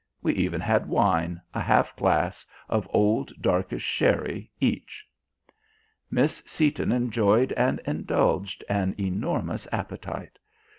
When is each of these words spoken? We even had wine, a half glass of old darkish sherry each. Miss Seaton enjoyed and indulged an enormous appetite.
We 0.23 0.33
even 0.33 0.61
had 0.61 0.87
wine, 0.89 1.39
a 1.53 1.61
half 1.61 1.95
glass 1.95 2.43
of 2.67 2.89
old 2.91 3.31
darkish 3.39 3.83
sherry 3.83 4.49
each. 4.59 5.05
Miss 6.09 6.41
Seaton 6.47 6.91
enjoyed 6.91 7.51
and 7.51 7.79
indulged 7.85 8.63
an 8.67 8.95
enormous 8.97 9.67
appetite. 9.71 10.39